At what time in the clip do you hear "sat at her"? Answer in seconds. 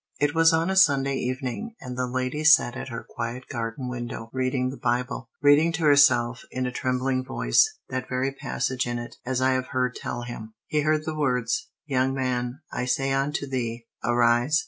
2.43-3.05